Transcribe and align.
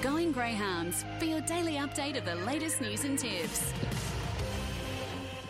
Going 0.00 0.30
Greyhounds 0.30 1.04
for 1.18 1.24
your 1.24 1.40
daily 1.40 1.72
update 1.72 2.16
of 2.16 2.24
the 2.24 2.36
latest 2.46 2.80
news 2.80 3.02
and 3.02 3.18
tips. 3.18 3.72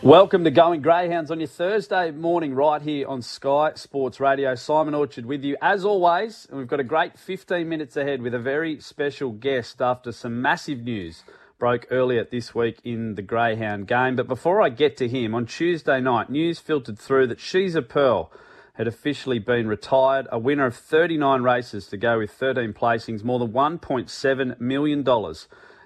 Welcome 0.00 0.42
to 0.44 0.50
Going 0.50 0.80
Greyhounds 0.80 1.30
on 1.30 1.38
your 1.38 1.48
Thursday 1.48 2.12
morning, 2.12 2.54
right 2.54 2.80
here 2.80 3.06
on 3.08 3.20
Sky 3.20 3.72
Sports 3.74 4.20
Radio. 4.20 4.54
Simon 4.54 4.94
Orchard 4.94 5.26
with 5.26 5.44
you 5.44 5.58
as 5.60 5.84
always, 5.84 6.46
and 6.48 6.58
we've 6.58 6.66
got 6.66 6.80
a 6.80 6.84
great 6.84 7.18
15 7.18 7.68
minutes 7.68 7.94
ahead 7.98 8.22
with 8.22 8.32
a 8.32 8.38
very 8.38 8.80
special 8.80 9.32
guest 9.32 9.82
after 9.82 10.12
some 10.12 10.40
massive 10.40 10.82
news 10.82 11.24
broke 11.58 11.86
earlier 11.90 12.24
this 12.24 12.54
week 12.54 12.78
in 12.84 13.16
the 13.16 13.22
Greyhound 13.22 13.86
game. 13.86 14.16
But 14.16 14.28
before 14.28 14.62
I 14.62 14.70
get 14.70 14.96
to 14.96 15.08
him, 15.08 15.34
on 15.34 15.44
Tuesday 15.44 16.00
night, 16.00 16.30
news 16.30 16.58
filtered 16.58 16.98
through 16.98 17.26
that 17.26 17.38
She's 17.40 17.74
a 17.74 17.82
Pearl 17.82 18.32
had 18.78 18.86
officially 18.86 19.40
been 19.40 19.66
retired, 19.66 20.28
a 20.30 20.38
winner 20.38 20.64
of 20.64 20.76
39 20.76 21.42
races 21.42 21.88
to 21.88 21.96
go 21.96 22.18
with 22.18 22.30
13 22.30 22.72
placings, 22.72 23.24
more 23.24 23.40
than 23.40 23.48
$1.7 23.48 24.60
million 24.60 25.04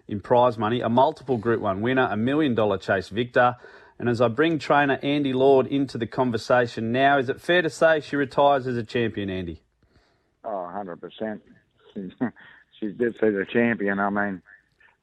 in 0.09 0.21
prize 0.21 0.59
money, 0.59 0.83
a 0.83 0.91
multiple 0.91 1.39
Group 1.39 1.63
1 1.63 1.81
winner, 1.81 2.07
a 2.11 2.19
million 2.19 2.55
dollar 2.55 2.77
chase 2.77 3.09
victor. 3.09 3.57
And 3.99 4.11
as 4.11 4.21
I 4.21 4.29
bring 4.29 4.59
trainer 4.59 4.99
Andy 5.03 5.33
Lord 5.33 5.67
into 5.69 5.97
the 5.97 6.07
conversation 6.07 6.93
now, 6.93 7.17
is 7.17 7.31
it 7.31 7.41
fair 7.41 7.63
to 7.63 7.71
say 7.71 8.01
she 8.01 8.17
retires 8.17 8.67
as 8.67 8.77
a 8.77 8.85
champion, 8.85 9.31
Andy? 9.31 9.63
Oh, 10.45 10.71
100%. 10.71 11.41
She's, 11.95 12.11
she's 12.79 12.93
definitely 12.93 13.31
the 13.31 13.47
champion. 13.51 14.01
I 14.01 14.11
mean, 14.11 14.43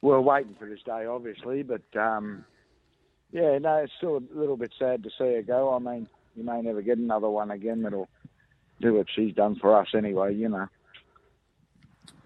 we're 0.03 0.22
waiting 0.22 0.56
for 0.59 0.70
this 0.70 0.84
day, 0.86 1.08
obviously, 1.08 1.64
but 1.64 1.81
um, 2.00 2.45
yeah, 3.31 3.58
no, 3.58 3.78
it's 3.78 3.94
still 3.98 4.17
a 4.17 4.40
little 4.40 4.58
bit 4.58 4.73
sad 4.78 5.02
to 5.02 5.09
see 5.17 5.34
her 5.34 5.42
go. 5.42 5.73
I 5.73 5.80
mean, 5.80 6.08
you 6.40 6.46
may 6.46 6.62
never 6.62 6.82
get 6.82 6.98
another 6.98 7.30
one 7.30 7.52
again 7.52 7.84
that'll 7.84 8.10
do 8.82 8.94
what 8.94 9.08
she's 9.14 9.34
done 9.36 9.56
for 9.60 9.78
us 9.78 9.88
anyway, 9.96 10.34
you 10.34 10.48
know. 10.48 10.68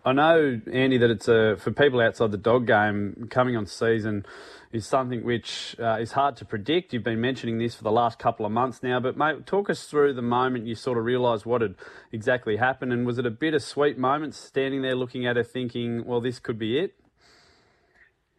I 0.06 0.14
know, 0.14 0.62
Andy, 0.72 0.98
that 0.98 1.10
it's 1.10 1.28
a, 1.28 1.56
for 1.58 1.72
people 1.72 2.00
outside 2.02 2.32
the 2.32 2.38
dog 2.38 2.68
game 2.68 3.28
coming 3.32 3.56
on 3.56 3.66
season 3.66 4.26
is 4.72 4.86
something 4.86 5.24
which 5.24 5.76
uh, 5.80 5.98
is 6.00 6.12
hard 6.12 6.36
to 6.38 6.46
predict. 6.46 6.94
You've 6.94 7.04
been 7.04 7.22
mentioning 7.22 7.58
this 7.58 7.74
for 7.74 7.84
the 7.84 7.92
last 7.92 8.20
couple 8.20 8.46
of 8.46 8.52
months 8.52 8.84
now, 8.84 9.00
but 9.00 9.18
mate, 9.18 9.46
talk 9.46 9.70
us 9.70 9.86
through 9.86 10.14
the 10.14 10.22
moment 10.22 10.68
you 10.68 10.76
sort 10.76 10.98
of 10.98 11.06
realised 11.06 11.46
what 11.46 11.62
had 11.62 11.76
exactly 12.12 12.58
happened, 12.58 12.92
and 12.92 13.06
was 13.06 13.18
it 13.18 13.26
a 13.26 13.32
bittersweet 13.32 13.98
moment 13.98 14.36
standing 14.36 14.82
there 14.82 14.96
looking 14.96 15.26
at 15.26 15.38
her, 15.38 15.44
thinking, 15.44 16.06
"Well, 16.06 16.20
this 16.22 16.40
could 16.40 16.60
be 16.60 16.80
it." 16.80 16.96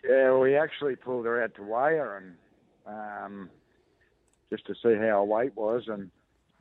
Yeah, 0.06 0.36
we 0.36 0.56
actually 0.56 0.96
pulled 0.96 1.24
her 1.24 1.42
out 1.42 1.54
to 1.54 1.62
weigh 1.62 1.96
her, 1.96 2.18
and 2.18 2.36
um, 2.86 3.50
just 4.54 4.66
to 4.66 4.74
see 4.74 4.94
how 4.96 5.18
her 5.18 5.24
weight 5.24 5.56
was. 5.56 5.88
And 5.88 6.10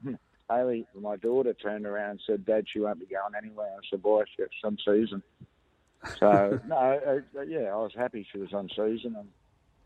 Haley, 0.50 0.86
my 1.00 1.16
daughter, 1.18 1.54
turned 1.54 1.86
around 1.86 2.12
and 2.12 2.22
said, 2.26 2.46
"Dad, 2.46 2.66
she 2.72 2.80
won't 2.80 3.00
be 3.00 3.06
going 3.06 3.34
anywhere." 3.38 3.72
I 3.76 3.82
said, 3.90 4.02
"Boy, 4.02 4.24
she's 4.36 4.48
some 4.62 4.78
season." 4.86 5.22
So 6.20 6.60
no, 6.68 7.22
uh, 7.36 7.42
yeah, 7.42 7.72
I 7.72 7.76
was 7.76 7.92
happy 7.96 8.28
she 8.32 8.40
was 8.40 8.54
on 8.54 8.70
season, 8.70 9.16
and 9.18 9.28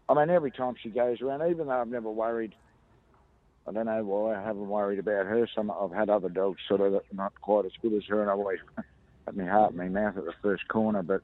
I 0.09 0.13
mean 0.13 0.29
every 0.29 0.51
time 0.51 0.75
she 0.81 0.89
goes 0.89 1.21
around, 1.21 1.49
even 1.49 1.67
though 1.67 1.81
I've 1.81 1.87
never 1.87 2.09
worried. 2.09 2.55
I 3.67 3.73
don't 3.73 3.85
know 3.85 4.01
why 4.05 4.33
I 4.33 4.41
haven't 4.41 4.69
worried 4.69 4.97
about 4.97 5.25
her. 5.25 5.45
Some 5.53 5.69
I've 5.69 5.91
had 5.91 6.09
other 6.09 6.29
dogs 6.29 6.61
sort 6.69 6.79
of 6.79 7.01
not 7.11 7.33
quite 7.41 7.65
as 7.65 7.73
good 7.81 7.93
as 7.93 8.05
her, 8.05 8.21
and 8.21 8.29
I 8.29 8.33
always 8.33 8.59
had 9.25 9.35
my 9.35 9.45
heart 9.45 9.71
in 9.71 9.77
my 9.77 9.89
mouth 9.89 10.17
at 10.17 10.23
the 10.23 10.33
first 10.41 10.65
corner. 10.69 11.03
But 11.03 11.21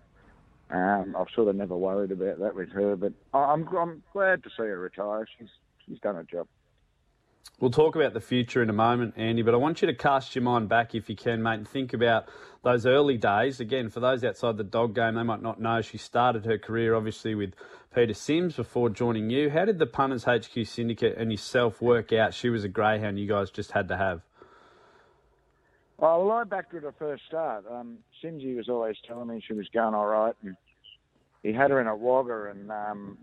um, 0.69 1.15
I've 1.17 1.33
sort 1.33 1.47
of 1.47 1.55
never 1.55 1.77
worried 1.77 2.11
about 2.11 2.39
that 2.39 2.53
with 2.53 2.69
her. 2.71 2.97
But 2.97 3.13
I'm 3.33 3.65
I'm 3.69 4.03
glad 4.11 4.43
to 4.43 4.49
see 4.49 4.63
her 4.63 4.77
retire. 4.77 5.25
She's 5.39 5.47
she's 5.85 5.99
done 5.99 6.17
a 6.17 6.23
job. 6.23 6.47
We'll 7.63 7.71
talk 7.71 7.95
about 7.95 8.13
the 8.13 8.19
future 8.19 8.61
in 8.61 8.69
a 8.69 8.73
moment, 8.73 9.13
Andy, 9.15 9.41
but 9.41 9.53
I 9.53 9.57
want 9.57 9.81
you 9.81 9.85
to 9.85 9.93
cast 9.93 10.35
your 10.35 10.43
mind 10.43 10.67
back, 10.67 10.93
if 10.95 11.09
you 11.09 11.15
can, 11.15 11.41
mate, 11.41 11.53
and 11.53 11.65
think 11.65 11.93
about 11.93 12.25
those 12.61 12.85
early 12.85 13.17
days. 13.17 13.61
Again, 13.61 13.89
for 13.89 14.01
those 14.01 14.21
outside 14.25 14.57
the 14.57 14.65
dog 14.65 14.93
game, 14.93 15.15
they 15.15 15.23
might 15.23 15.41
not 15.41 15.61
know 15.61 15.79
she 15.79 15.97
started 15.97 16.43
her 16.43 16.57
career 16.57 16.93
obviously 16.93 17.35
with 17.35 17.53
Peter 17.95 18.13
Sims 18.13 18.57
before 18.57 18.89
joining 18.89 19.29
you. 19.29 19.49
How 19.49 19.63
did 19.63 19.79
the 19.79 19.85
Punters 19.85 20.25
HQ 20.25 20.65
Syndicate 20.65 21.15
and 21.17 21.31
yourself 21.31 21.81
work 21.81 22.11
out? 22.11 22.33
She 22.33 22.49
was 22.49 22.65
a 22.65 22.67
greyhound 22.67 23.17
you 23.17 23.29
guys 23.29 23.49
just 23.49 23.71
had 23.71 23.87
to 23.87 23.95
have. 23.95 24.23
Well, 25.97 26.31
I 26.31 26.43
backed 26.43 26.73
her 26.73 26.81
to 26.81 26.87
the 26.87 26.93
first 26.99 27.23
start. 27.27 27.63
Um, 27.71 27.99
Simsy 28.21 28.57
was 28.57 28.67
always 28.67 28.97
telling 29.07 29.29
me 29.29 29.41
she 29.47 29.53
was 29.53 29.69
going 29.73 29.93
all 29.93 30.07
right, 30.07 30.35
and 30.43 30.57
he 31.43 31.53
had 31.53 31.71
her 31.71 31.79
in 31.79 31.87
a 31.87 31.95
Wagga, 31.95 32.51
and 32.51 32.69
um, 32.69 33.17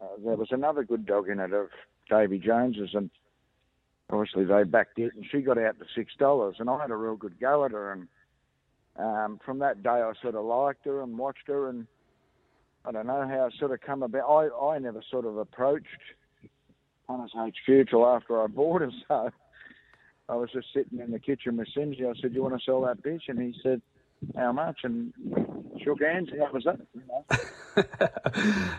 uh, 0.00 0.06
there 0.24 0.36
was 0.36 0.48
another 0.50 0.82
good 0.82 1.04
dog 1.04 1.28
in 1.28 1.40
it 1.40 1.52
of 1.52 1.68
Davy 2.08 2.38
Jones's, 2.38 2.94
and 2.94 3.10
obviously 4.12 4.44
they 4.44 4.64
backed 4.64 4.98
it, 4.98 5.14
and 5.14 5.24
she 5.30 5.40
got 5.40 5.58
out 5.58 5.78
to 5.78 5.84
six 5.94 6.12
dollars, 6.18 6.56
and 6.58 6.68
I 6.68 6.80
had 6.80 6.90
a 6.90 6.96
real 6.96 7.16
good 7.16 7.38
go 7.40 7.64
at 7.64 7.72
her, 7.72 7.92
and 7.92 8.08
um, 8.96 9.40
from 9.44 9.58
that 9.60 9.82
day 9.82 9.90
I 9.90 10.12
sort 10.20 10.34
of 10.34 10.44
liked 10.44 10.84
her 10.84 11.02
and 11.02 11.18
watched 11.18 11.46
her, 11.46 11.68
and 11.68 11.86
I 12.84 12.92
don't 12.92 13.06
know 13.06 13.26
how 13.26 13.46
it 13.46 13.54
sort 13.58 13.72
of 13.72 13.80
come 13.80 14.02
about. 14.02 14.28
I 14.28 14.74
I 14.74 14.78
never 14.78 15.02
sort 15.10 15.26
of 15.26 15.36
approached 15.36 15.86
Punters 17.06 17.32
HQ 17.34 17.88
till 17.88 18.06
after 18.06 18.42
I 18.42 18.46
bought 18.46 18.82
her, 18.82 18.90
so 19.08 19.30
I 20.28 20.34
was 20.34 20.50
just 20.52 20.68
sitting 20.74 21.00
in 21.00 21.10
the 21.10 21.18
kitchen 21.18 21.56
with 21.56 21.68
Simsy. 21.76 22.04
I 22.04 22.12
said, 22.20 22.34
"You 22.34 22.42
want 22.42 22.58
to 22.58 22.64
sell 22.64 22.82
that 22.82 23.02
bitch?" 23.02 23.28
And 23.28 23.40
he 23.40 23.54
said, 23.62 23.82
"How 24.36 24.52
much?" 24.52 24.80
And 24.84 25.12
shook 25.82 26.00
hands, 26.02 26.28
and 26.32 26.40
that 26.40 26.52
was 26.52 26.66
it. 26.66 26.80
You 26.94 27.02
know? 27.08 27.24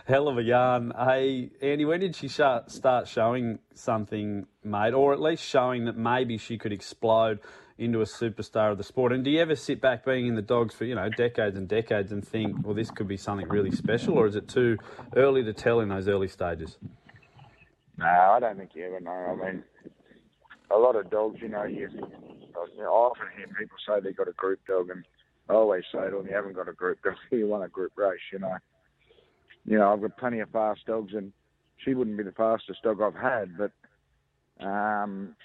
Hell 0.06 0.28
of 0.28 0.38
a 0.38 0.44
yarn. 0.44 0.92
Hey, 0.98 1.52
Andy, 1.62 1.86
when 1.86 2.00
did 2.00 2.16
she 2.16 2.28
start 2.28 3.08
showing 3.08 3.60
something, 3.74 4.48
mate, 4.64 4.94
or 4.94 5.14
at 5.14 5.22
least 5.22 5.44
showing 5.44 5.86
that 5.86 5.98
maybe 5.98 6.38
she 6.38 6.58
could 6.58 6.74
explode 6.74 7.40
into 7.78 8.02
a 8.02 8.06
superstar 8.06 8.72
of 8.72 8.78
the 8.78 8.84
sport? 8.84 9.12
And 9.12 9.24
do 9.24 9.32
you 9.32 9.40
ever 9.40 9.56
sit 9.56 9.82
back 9.82 10.06
being 10.06 10.28
in 10.28 10.36
the 10.36 10.42
dogs 10.42 10.76
for, 10.76 10.86
you 10.86 10.96
know, 10.96 11.10
decades 11.10 11.58
and 11.58 11.68
decades 11.68 12.12
and 12.12 12.28
think, 12.28 12.66
well, 12.66 12.76
this 12.76 12.92
could 12.92 13.08
be 13.08 13.18
something 13.18 13.48
really 13.48 13.72
special, 13.72 14.18
or 14.18 14.28
is 14.28 14.36
it 14.36 14.48
too 14.48 14.78
early 15.16 15.44
to 15.44 15.54
tell 15.54 15.80
in 15.80 15.90
those 15.90 16.08
early 16.08 16.28
stages? 16.28 16.78
No, 17.98 18.06
I 18.06 18.40
don't 18.40 18.58
think 18.58 18.72
you 18.76 18.86
ever 18.86 19.00
know. 19.00 19.12
I 19.12 19.36
mean, 19.36 19.64
a 20.70 20.78
lot 20.78 20.96
of 20.96 21.10
dogs, 21.10 21.40
you 21.42 21.50
know, 21.50 21.64
you, 21.64 21.90
I 22.56 22.84
often 22.84 23.28
hear 23.38 23.48
people 23.48 23.78
say 23.88 24.00
they've 24.00 24.16
got 24.16 24.28
a 24.28 24.34
group 24.34 24.60
dog 24.68 24.90
and 24.90 25.06
I 25.50 25.54
always 25.54 25.84
say 25.92 26.10
to 26.10 26.18
them, 26.18 26.28
you 26.28 26.36
haven't 26.36 26.56
got 26.56 26.70
a 26.70 26.74
group 26.74 27.02
dog, 27.04 27.16
you 27.32 27.48
want 27.48 27.64
a 27.64 27.68
group 27.68 27.94
race, 27.96 28.20
you 28.32 28.40
know. 28.40 28.56
You 29.66 29.78
know, 29.78 29.94
I've 29.94 30.02
got 30.02 30.18
plenty 30.18 30.40
of 30.40 30.50
fast 30.50 30.86
dogs, 30.88 31.14
and 31.14 31.32
she 31.78 31.94
wouldn't 31.94 32.18
be 32.18 32.24
the 32.24 32.32
fastest 32.32 32.82
dog 32.84 33.02
I've 33.02 33.16
had, 33.16 33.58
but, 33.58 33.72
um, 34.66 35.36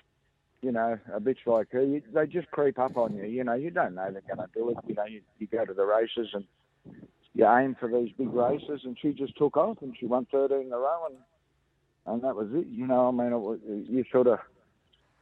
you 0.62 0.73
know, 0.73 0.99
a 1.12 1.21
bitch 1.21 1.47
like 1.47 1.71
her, 1.73 1.85
you, 1.85 2.03
they 2.15 2.27
just 2.27 2.51
creep 2.51 2.79
up 2.79 2.97
on 2.97 3.15
you. 3.15 3.25
You 3.25 3.45
know, 3.45 3.55
you 3.55 3.71
don't 3.71 3.95
know 3.95 4.11
they're 4.11 4.23
going 4.23 4.47
to 4.47 4.53
do 4.55 4.71
it. 4.71 4.77
You 4.87 4.95
know, 4.95 5.05
you, 5.05 5.21
you 5.39 5.47
go 5.47 5.65
to 5.65 5.75
the 5.75 5.85
races 5.85 6.29
and 6.33 6.45
you 7.35 7.47
aim 7.47 7.77
for 7.79 7.89
these 7.89 8.11
big 8.17 8.33
races, 8.33 8.81
and 8.85 8.97
she 9.01 9.12
just 9.12 9.37
took 9.37 9.56
off, 9.56 9.77
and 9.83 9.95
she 10.01 10.06
won 10.06 10.27
13 10.33 10.67
in 10.67 10.73
a 10.73 10.79
row, 10.79 11.06
and 11.11 11.17
and 12.06 12.23
that 12.23 12.35
was 12.35 12.49
it. 12.53 12.67
You 12.69 12.87
know, 12.87 13.09
I 13.09 13.11
mean, 13.11 13.33
it, 13.33 13.91
you 13.91 14.05
sort 14.11 14.29
of 14.29 14.39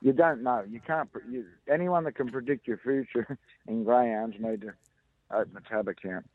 you 0.04 0.12
don't 0.12 0.42
know. 0.42 0.62
You 0.70 0.80
can't. 0.86 1.08
You, 1.30 1.46
anyone 1.66 2.04
that 2.04 2.14
can 2.14 2.28
predict 2.28 2.68
your 2.68 2.76
future 2.76 3.38
in 3.66 3.84
greyhounds 3.84 4.36
need 4.38 4.60
to 4.60 4.74
open 5.32 5.56
a 5.56 5.68
tab 5.68 5.88
account. 5.88 6.26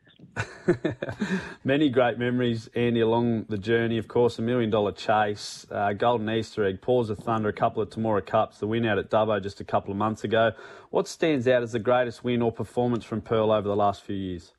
Many 1.63 1.89
great 1.89 2.17
memories, 2.17 2.67
Andy, 2.75 2.99
along 2.99 3.45
the 3.47 3.59
journey. 3.59 3.99
Of 3.99 4.07
course, 4.07 4.39
a 4.39 4.41
million 4.41 4.71
dollar 4.71 4.91
chase, 4.91 5.67
uh, 5.69 5.93
Golden 5.93 6.27
Easter 6.31 6.65
egg, 6.65 6.81
Paws 6.81 7.11
of 7.11 7.19
Thunder, 7.19 7.49
a 7.49 7.53
couple 7.53 7.83
of 7.83 7.91
Temora 7.91 8.25
Cups, 8.25 8.57
the 8.57 8.65
win 8.65 8.87
out 8.87 8.97
at 8.97 9.11
Dubbo 9.11 9.41
just 9.41 9.61
a 9.61 9.63
couple 9.63 9.91
of 9.91 9.97
months 9.97 10.23
ago. 10.23 10.51
What 10.89 11.07
stands 11.07 11.47
out 11.47 11.61
as 11.61 11.71
the 11.71 11.79
greatest 11.79 12.23
win 12.23 12.41
or 12.41 12.51
performance 12.51 13.05
from 13.05 13.21
Pearl 13.21 13.51
over 13.51 13.67
the 13.67 13.75
last 13.75 14.03
few 14.03 14.15
years? 14.15 14.53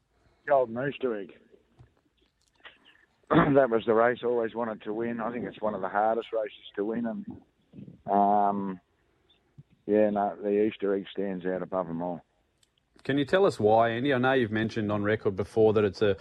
Golden 0.46 0.88
Easter 0.88 1.20
egg. 1.20 1.34
that 3.30 3.70
was 3.70 3.82
the 3.86 3.94
race 3.94 4.20
I 4.22 4.26
always 4.26 4.54
wanted 4.54 4.82
to 4.82 4.94
win. 4.94 5.20
I 5.20 5.32
think 5.32 5.46
it's 5.46 5.60
one 5.60 5.74
of 5.74 5.80
the 5.80 5.88
hardest 5.88 6.28
races 6.32 6.56
to 6.76 6.84
win, 6.84 7.06
and 7.06 7.26
um, 8.08 8.80
yeah, 9.86 10.10
no, 10.10 10.34
the 10.42 10.66
Easter 10.66 10.94
egg 10.94 11.06
stands 11.12 11.44
out 11.46 11.62
above 11.62 11.86
them 11.86 12.02
all. 12.02 12.22
Can 13.02 13.18
you 13.18 13.24
tell 13.24 13.46
us 13.46 13.58
why, 13.58 13.90
Andy? 13.90 14.12
I 14.12 14.18
know 14.18 14.32
you've 14.32 14.50
mentioned 14.50 14.92
on 14.92 15.02
record 15.02 15.36
before 15.36 15.72
that 15.72 15.84
it's 15.84 16.02
a 16.02 16.16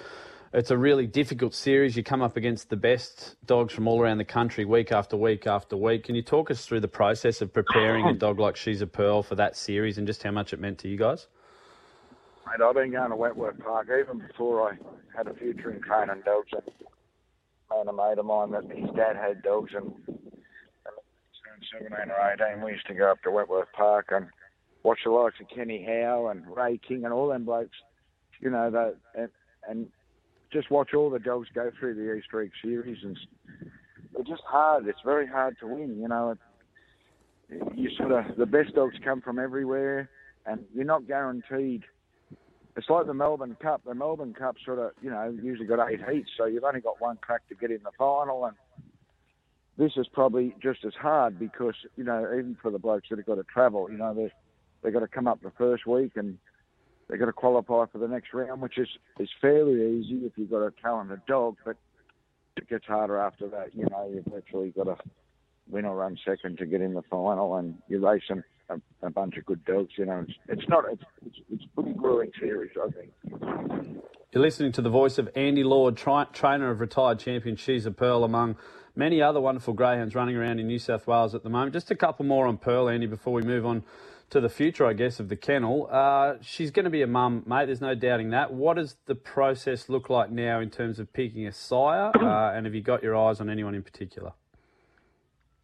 it's 0.51 0.71
a 0.71 0.77
really 0.77 1.05
difficult 1.05 1.53
series. 1.53 1.95
You 1.95 2.03
come 2.03 2.23
up 2.23 2.35
against 2.35 2.69
the 2.69 2.75
best 2.75 3.35
dogs 3.45 3.71
from 3.71 3.87
all 3.87 4.01
around 4.01 4.17
the 4.17 4.25
country 4.25 4.65
week 4.65 4.91
after 4.91 5.15
week 5.15 5.45
after 5.45 5.77
week. 5.77 6.05
Can 6.05 6.15
you 6.15 6.23
talk 6.23 6.49
us 6.49 6.65
through 6.65 6.79
the 6.79 6.87
process 6.87 7.41
of 7.41 7.53
preparing 7.53 8.07
a 8.07 8.13
dog 8.17 8.39
like 8.39 8.55
She's 8.55 8.81
a 8.81 8.87
Pearl 8.87 9.21
for 9.21 9.35
that 9.35 9.55
series 9.55 9.99
and 9.99 10.07
just 10.07 10.23
how 10.23 10.31
much 10.31 10.51
it 10.51 10.59
meant 10.59 10.79
to 10.79 10.87
you 10.87 10.97
guys? 10.97 11.27
Mate, 12.47 12.65
I've 12.65 12.73
been 12.73 12.91
going 12.91 13.11
to 13.11 13.15
Wentworth 13.15 13.59
Park 13.59 13.89
even 13.89 14.25
before 14.25 14.71
I 14.71 14.77
had 15.15 15.27
a 15.27 15.35
future 15.35 15.69
in 15.69 15.81
training 15.81 16.23
dogs. 16.25 16.49
And 17.71 17.87
a 17.87 17.93
mate 17.93 18.17
of 18.17 18.25
mine 18.25 18.49
that 18.51 18.63
his 18.75 18.89
dad 18.95 19.15
had 19.15 19.43
dogs 19.43 19.71
and 19.75 19.93
17 21.71 22.11
or 22.11 22.47
18, 22.51 22.63
we 22.63 22.71
used 22.71 22.87
to 22.87 22.93
go 22.93 23.11
up 23.11 23.21
to 23.23 23.31
Wentworth 23.31 23.71
Park 23.75 24.07
and 24.11 24.27
watch 24.83 24.99
the 25.03 25.11
likes 25.11 25.35
of 25.39 25.47
Kenny 25.53 25.85
Howe 25.85 26.27
and 26.27 26.43
Ray 26.55 26.79
King 26.85 27.05
and 27.05 27.13
all 27.13 27.27
them 27.27 27.45
blokes, 27.45 27.77
you 28.39 28.49
know, 28.49 28.69
that, 28.71 28.95
and, 29.15 29.29
and 29.67 29.87
just 30.51 30.71
watch 30.71 30.93
all 30.93 31.09
the 31.09 31.19
dogs 31.19 31.47
go 31.53 31.71
through 31.79 31.95
the 31.95 32.13
Easter 32.13 32.41
egg 32.41 32.51
series. 32.61 32.97
And 33.03 33.17
it's 34.17 34.29
just 34.29 34.43
hard. 34.45 34.87
It's 34.87 34.99
very 35.05 35.27
hard 35.27 35.57
to 35.59 35.67
win, 35.67 35.99
you 35.99 36.07
know. 36.07 36.35
You 37.75 37.89
sort 37.97 38.11
of, 38.11 38.37
the 38.37 38.45
best 38.45 38.75
dogs 38.75 38.95
come 39.03 39.21
from 39.21 39.39
everywhere, 39.39 40.09
and 40.45 40.61
you're 40.73 40.85
not 40.85 41.07
guaranteed 41.07 41.83
it's 42.79 42.89
like 42.89 43.07
the 43.07 43.13
Melbourne 43.13 43.57
Cup. 43.61 43.81
The 43.85 43.93
Melbourne 43.93 44.33
Cup 44.33 44.55
sort 44.63 44.79
of, 44.79 44.91
you 45.01 45.09
know, 45.09 45.37
usually 45.43 45.67
got 45.67 45.85
eight 45.91 45.99
heats, 46.09 46.29
so 46.37 46.45
you've 46.45 46.63
only 46.63 46.79
got 46.79 47.01
one 47.01 47.17
crack 47.17 47.47
to 47.49 47.55
get 47.55 47.71
in 47.71 47.83
the 47.83 47.91
final. 47.97 48.45
And 48.45 48.55
this 49.79 49.93
is 49.95 50.07
probably 50.11 50.53
just 50.61 50.83
as 50.85 50.93
hard 50.93 51.39
because, 51.39 51.73
you 51.95 52.03
know, 52.03 52.21
even 52.33 52.57
for 52.61 52.69
the 52.69 52.77
blokes 52.77 53.07
that 53.09 53.17
have 53.17 53.25
got 53.25 53.35
to 53.35 53.43
travel, 53.43 53.89
you 53.89 53.97
know, 53.97 54.13
they 54.13 54.31
they've 54.83 54.93
got 54.93 54.99
to 54.99 55.07
come 55.07 55.25
up 55.25 55.41
the 55.41 55.51
first 55.57 55.87
week 55.87 56.11
and 56.15 56.37
they've 57.07 57.19
got 57.19 57.27
to 57.27 57.33
qualify 57.33 57.85
for 57.91 57.97
the 57.97 58.07
next 58.07 58.33
round, 58.33 58.61
which 58.61 58.77
is, 58.77 58.89
is 59.19 59.29
fairly 59.41 59.99
easy 59.99 60.25
if 60.25 60.33
you've 60.35 60.51
got 60.51 60.61
a 60.65 60.73
talented 60.81 61.21
dog, 61.27 61.55
but 61.65 61.77
it 62.57 62.67
gets 62.69 62.85
harder 62.85 63.17
after 63.17 63.47
that. 63.47 63.73
You 63.73 63.87
know, 63.89 64.11
you've 64.13 64.27
literally 64.27 64.71
got 64.71 64.83
to 64.83 64.97
win 65.69 65.85
or 65.85 65.95
run 65.95 66.17
second 66.25 66.57
to 66.57 66.65
get 66.65 66.81
in 66.81 66.93
the 66.93 67.03
final, 67.03 67.55
and 67.55 67.75
you 67.87 68.05
race 68.05 68.23
racing 68.29 68.43
a, 69.01 69.09
bunch 69.09 69.37
of 69.37 69.45
good 69.45 69.63
dogs. 69.63 69.93
You 69.97 70.05
know, 70.05 70.25
it's, 70.27 70.37
it's 70.49 70.69
not 70.69 70.83
it's, 70.91 71.03
it's, 71.25 71.37
it's 71.53 71.63
pretty 71.73 71.93
grueling 71.93 72.31
series, 72.39 72.71
I 72.77 72.89
think. 72.91 74.01
You're 74.31 74.43
listening 74.43 74.73
to 74.73 74.83
the 74.83 74.91
voice 74.91 75.17
of 75.17 75.27
Andy 75.35 75.63
Lord, 75.63 75.97
tri- 75.97 76.25
trainer 76.25 76.69
of 76.69 76.79
retired 76.79 77.17
champion 77.17 77.55
She's 77.55 77.87
a 77.87 77.91
Pearl, 77.91 78.23
among 78.23 78.57
many 78.95 79.23
other 79.23 79.41
wonderful 79.41 79.73
greyhounds 79.73 80.13
running 80.13 80.35
around 80.35 80.59
in 80.59 80.67
New 80.67 80.77
South 80.77 81.07
Wales 81.07 81.33
at 81.33 81.41
the 81.41 81.49
moment. 81.49 81.73
Just 81.73 81.89
a 81.89 81.95
couple 81.95 82.25
more 82.25 82.45
on 82.45 82.59
Pearl, 82.59 82.89
Andy, 82.89 83.07
before 83.07 83.33
we 83.33 83.41
move 83.41 83.65
on 83.65 83.83
to 84.29 84.39
the 84.39 84.47
future, 84.47 84.85
I 84.85 84.93
guess, 84.93 85.19
of 85.19 85.29
the 85.29 85.35
kennel. 85.35 85.89
Uh, 85.91 86.35
she's 86.41 86.69
going 86.69 86.83
to 86.83 86.91
be 86.91 87.01
a 87.01 87.07
mum, 87.07 87.41
mate. 87.47 87.65
There's 87.65 87.81
no 87.81 87.95
doubting 87.95 88.29
that. 88.29 88.53
What 88.53 88.75
does 88.75 88.97
the 89.07 89.15
process 89.15 89.89
look 89.89 90.11
like 90.11 90.29
now 90.29 90.59
in 90.59 90.69
terms 90.69 90.99
of 90.99 91.11
picking 91.11 91.47
a 91.47 91.51
sire? 91.51 92.11
Uh, 92.15 92.53
and 92.55 92.67
have 92.67 92.75
you 92.75 92.81
got 92.81 93.01
your 93.01 93.17
eyes 93.17 93.41
on 93.41 93.49
anyone 93.49 93.73
in 93.73 93.81
particular? 93.81 94.33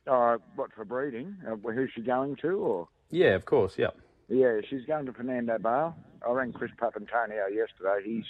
Uh, 0.08 0.38
what 0.56 0.74
for 0.74 0.86
breeding? 0.86 1.36
Uh, 1.48 1.56
who's 1.72 1.92
she 1.94 2.02
going 2.02 2.36
to, 2.38 2.50
or? 2.50 2.88
Yeah, 3.12 3.36
of 3.36 3.46
course. 3.46 3.76
yeah. 3.78 3.90
Yeah, 4.28 4.60
she's 4.68 4.86
going 4.88 5.06
to 5.06 5.14
Fernando 5.14 5.60
Bale. 5.60 5.96
I 6.26 6.32
rang 6.32 6.54
Chris 6.54 6.72
Papantonio 6.82 7.48
yesterday. 7.54 8.02
He's 8.04 8.26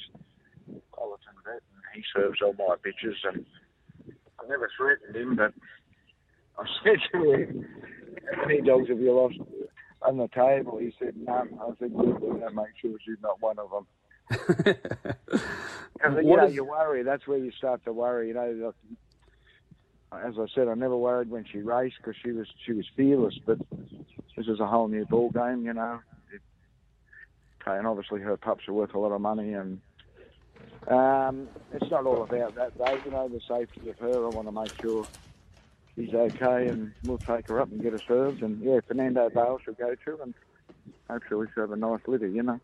Colleton 0.91 1.33
vet, 1.45 1.53
and 1.73 1.83
he 1.93 2.03
serves 2.15 2.39
all 2.41 2.53
my 2.57 2.75
bitches. 2.85 3.15
And 3.33 3.45
I 4.39 4.47
never 4.49 4.69
threatened 4.77 5.15
him, 5.15 5.35
but 5.35 5.53
I 6.59 6.65
said 6.83 6.99
to 7.13 7.31
him, 7.31 7.65
"How 8.35 8.41
many 8.47 8.61
dogs 8.61 8.89
have 8.89 8.99
you 8.99 9.13
lost 9.13 9.35
on 10.01 10.17
the 10.17 10.27
table?" 10.29 10.77
He 10.79 10.93
said, 10.99 11.15
"None." 11.17 11.57
I 11.61 11.67
said, 11.79 11.95
"Good, 11.95 12.19
we're 12.19 12.33
going 12.39 12.41
to 12.41 12.51
make 12.51 12.67
sure 12.81 12.91
she's 13.05 13.17
not 13.21 13.41
one 13.41 13.57
of 13.59 13.69
them." 13.71 13.87
Because 15.97 16.17
you 16.23 16.27
What 16.29 16.37
know, 16.41 16.47
is- 16.47 16.53
you 16.55 16.65
worry. 16.65 17.03
That's 17.03 17.25
where 17.25 17.37
you 17.37 17.51
start 17.57 17.83
to 17.85 17.93
worry. 17.93 18.27
You 18.27 18.33
know, 18.33 18.73
like, 20.11 20.25
as 20.25 20.33
I 20.37 20.45
said, 20.53 20.67
I 20.67 20.73
never 20.73 20.95
worried 20.97 21.29
when 21.29 21.45
she 21.51 21.59
raced 21.59 21.95
because 21.97 22.15
she 22.23 22.31
was 22.31 22.47
she 22.65 22.73
was 22.73 22.85
fearless. 22.97 23.33
But 23.45 23.59
this 24.35 24.47
is 24.47 24.59
a 24.59 24.67
whole 24.67 24.87
new 24.89 25.05
ball 25.05 25.29
game. 25.31 25.65
You 25.65 25.73
know, 25.73 25.99
okay, 27.65 27.77
and 27.77 27.87
obviously 27.87 28.21
her 28.21 28.37
pups 28.37 28.67
are 28.67 28.73
worth 28.73 28.93
a 28.93 28.99
lot 28.99 29.11
of 29.11 29.21
money, 29.21 29.53
and 29.53 29.79
um, 30.87 31.47
it's 31.73 31.89
not 31.89 32.05
all 32.05 32.23
about 32.23 32.55
that 32.55 32.77
though. 32.77 32.99
You 33.05 33.11
know, 33.11 33.27
the 33.27 33.41
safety 33.47 33.89
of 33.89 33.97
her. 33.99 34.25
I 34.25 34.29
want 34.29 34.47
to 34.47 34.51
make 34.51 34.81
sure 34.81 35.05
she's 35.95 36.13
okay, 36.13 36.67
and 36.67 36.93
we'll 37.03 37.17
take 37.17 37.47
her 37.47 37.61
up 37.61 37.71
and 37.71 37.81
get 37.81 37.93
her 37.93 38.01
served. 38.07 38.43
And 38.43 38.61
yeah, 38.61 38.79
Fernando 38.87 39.29
Bale 39.29 39.59
she'll 39.63 39.73
go 39.73 39.95
to, 39.95 40.21
and 40.21 40.33
hopefully 41.09 41.47
she'll 41.53 41.63
have 41.63 41.71
a 41.71 41.75
nice 41.75 42.01
litter. 42.07 42.27
You 42.27 42.43
know. 42.43 42.59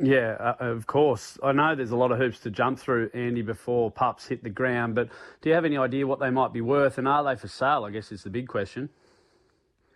Yeah, 0.00 0.36
uh, 0.40 0.56
of 0.60 0.86
course. 0.86 1.38
I 1.42 1.52
know 1.52 1.74
there's 1.74 1.90
a 1.90 1.96
lot 1.96 2.10
of 2.10 2.16
hoops 2.16 2.40
to 2.40 2.50
jump 2.50 2.78
through, 2.78 3.10
Andy, 3.12 3.42
before 3.42 3.90
pups 3.90 4.26
hit 4.26 4.42
the 4.42 4.48
ground, 4.48 4.94
but 4.94 5.10
do 5.42 5.50
you 5.50 5.54
have 5.54 5.66
any 5.66 5.76
idea 5.76 6.06
what 6.06 6.20
they 6.20 6.30
might 6.30 6.54
be 6.54 6.62
worth 6.62 6.96
and 6.96 7.06
are 7.06 7.22
they 7.22 7.36
for 7.36 7.48
sale? 7.48 7.84
I 7.84 7.90
guess 7.90 8.10
is 8.10 8.22
the 8.22 8.30
big 8.30 8.48
question. 8.48 8.88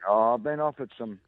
Oh, 0.07 0.35
I've 0.35 0.43
been 0.43 0.61
offered 0.61 0.93
some 0.99 1.19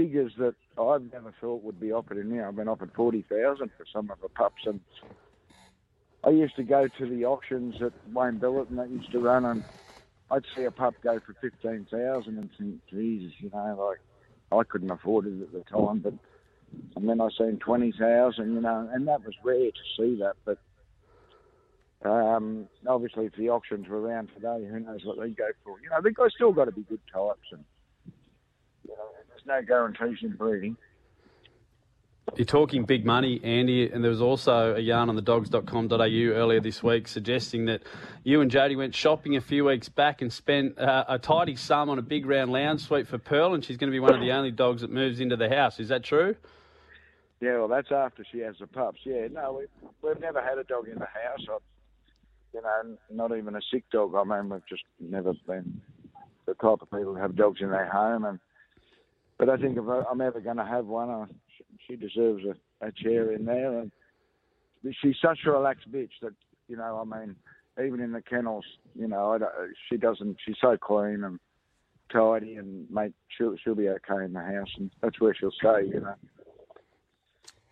figures 0.00 0.32
that 0.38 0.54
I've 0.80 1.12
never 1.12 1.34
thought 1.40 1.62
would 1.62 1.78
be 1.78 1.92
offered 1.92 2.16
in 2.16 2.30
here. 2.30 2.46
I've 2.46 2.56
been 2.56 2.68
offered 2.68 2.92
forty 2.94 3.22
thousand 3.28 3.70
for 3.76 3.84
some 3.92 4.10
of 4.10 4.18
the 4.22 4.30
pups, 4.30 4.62
and 4.64 4.80
I 6.24 6.30
used 6.30 6.56
to 6.56 6.62
go 6.62 6.88
to 6.88 7.06
the 7.06 7.26
auctions 7.26 7.74
at 7.82 7.92
Wayne 8.14 8.40
Billett, 8.40 8.70
and 8.70 8.78
that 8.78 8.88
used 8.88 9.12
to 9.12 9.18
run, 9.18 9.44
and 9.44 9.62
I'd 10.30 10.44
see 10.56 10.64
a 10.64 10.70
pup 10.70 10.94
go 11.02 11.20
for 11.20 11.34
fifteen 11.42 11.86
thousand, 11.90 12.38
and 12.38 12.48
think, 12.58 12.80
Jesus, 12.88 13.34
you 13.40 13.50
know, 13.52 13.88
like 13.90 14.00
I 14.58 14.64
couldn't 14.64 14.90
afford 14.90 15.26
it 15.26 15.42
at 15.42 15.52
the 15.52 15.64
time, 15.70 15.98
but 15.98 16.14
and 16.96 17.06
then 17.06 17.20
I 17.20 17.28
seen 17.36 17.58
twenty 17.58 17.92
thousand, 17.92 18.54
you 18.54 18.60
know, 18.62 18.88
and 18.92 19.06
that 19.06 19.24
was 19.24 19.34
rare 19.44 19.70
to 19.70 19.84
see 19.96 20.18
that, 20.20 20.36
but. 20.44 20.58
Um, 22.02 22.66
obviously, 22.88 23.26
if 23.26 23.34
the 23.36 23.50
auctions 23.50 23.86
were 23.86 24.00
around 24.00 24.30
today, 24.34 24.66
who 24.66 24.80
knows 24.80 25.04
what 25.04 25.18
they 25.20 25.28
go 25.28 25.48
for? 25.62 25.78
You 25.82 25.90
know, 25.90 26.00
they've 26.02 26.14
still 26.34 26.50
got 26.50 26.64
to 26.64 26.72
be 26.72 26.80
good 26.88 27.02
types, 27.12 27.46
and 27.52 27.62
you 28.88 28.94
know, 28.96 29.19
no 29.46 29.62
guarantees 29.62 30.18
in 30.22 30.32
breeding. 30.32 30.76
You're 32.36 32.46
talking 32.46 32.84
big 32.84 33.04
money, 33.04 33.40
Andy, 33.42 33.90
and 33.90 34.04
there 34.04 34.10
was 34.10 34.20
also 34.20 34.76
a 34.76 34.78
yarn 34.78 35.08
on 35.08 35.16
the 35.16 35.22
dogs.com.au 35.22 35.94
earlier 35.96 36.60
this 36.60 36.80
week 36.82 37.08
suggesting 37.08 37.64
that 37.66 37.82
you 38.22 38.40
and 38.40 38.50
Jodie 38.50 38.76
went 38.76 38.94
shopping 38.94 39.36
a 39.36 39.40
few 39.40 39.64
weeks 39.64 39.88
back 39.88 40.22
and 40.22 40.32
spent 40.32 40.78
uh, 40.78 41.04
a 41.08 41.18
tidy 41.18 41.56
sum 41.56 41.90
on 41.90 41.98
a 41.98 42.02
big 42.02 42.26
round 42.26 42.52
lounge 42.52 42.82
suite 42.82 43.08
for 43.08 43.18
Pearl, 43.18 43.54
and 43.54 43.64
she's 43.64 43.76
going 43.76 43.90
to 43.90 43.94
be 43.94 44.00
one 44.00 44.14
of 44.14 44.20
the 44.20 44.30
only 44.30 44.52
dogs 44.52 44.82
that 44.82 44.90
moves 44.90 45.18
into 45.18 45.36
the 45.36 45.48
house. 45.48 45.80
Is 45.80 45.88
that 45.88 46.04
true? 46.04 46.36
Yeah, 47.40 47.58
well, 47.58 47.68
that's 47.68 47.90
after 47.90 48.24
she 48.30 48.40
has 48.40 48.56
the 48.60 48.66
pups. 48.66 49.00
Yeah, 49.04 49.26
no, 49.32 49.58
we, 49.58 49.88
we've 50.06 50.20
never 50.20 50.42
had 50.42 50.58
a 50.58 50.64
dog 50.64 50.88
in 50.88 50.98
the 50.98 51.06
house. 51.06 51.46
I, 51.48 51.56
you 52.54 52.62
know, 52.62 52.96
not 53.10 53.36
even 53.36 53.56
a 53.56 53.60
sick 53.72 53.84
dog. 53.90 54.14
I 54.14 54.24
mean, 54.24 54.50
we've 54.50 54.66
just 54.68 54.82
never 55.00 55.32
been 55.46 55.80
the 56.46 56.54
type 56.54 56.82
of 56.82 56.90
people 56.90 57.14
who 57.14 57.20
have 57.20 57.36
dogs 57.36 57.60
in 57.60 57.70
their 57.70 57.88
home. 57.88 58.24
And 58.24 58.40
but 59.40 59.48
I 59.48 59.56
think 59.56 59.78
if 59.78 59.84
I'm 59.88 60.20
ever 60.20 60.38
going 60.38 60.58
to 60.58 60.66
have 60.66 60.84
one, 60.84 61.08
I, 61.08 61.24
she- 61.88 61.96
deserves 61.96 62.44
a, 62.44 62.86
a 62.86 62.92
chair 62.92 63.32
in 63.32 63.46
there. 63.46 63.80
And 63.80 63.90
she's 65.02 65.16
such 65.20 65.40
a 65.46 65.50
relaxed 65.50 65.90
bitch 65.90 66.10
that 66.22 66.34
you 66.68 66.76
know, 66.76 67.02
I 67.02 67.18
mean, 67.18 67.34
even 67.84 68.00
in 68.00 68.12
the 68.12 68.20
kennels, 68.22 68.64
you 68.94 69.08
know, 69.08 69.38
she 69.88 69.96
doesn't. 69.96 70.36
She's 70.46 70.56
so 70.60 70.76
clean 70.76 71.24
and 71.24 71.40
tidy, 72.12 72.56
and 72.56 72.88
mate, 72.90 73.12
she'll 73.36 73.56
she'll 73.64 73.74
be 73.74 73.88
okay 73.88 74.24
in 74.24 74.34
the 74.34 74.40
house, 74.40 74.68
and 74.76 74.90
that's 75.00 75.20
where 75.20 75.34
she'll 75.34 75.50
stay. 75.50 75.86
You 75.86 76.00
know. 76.00 76.14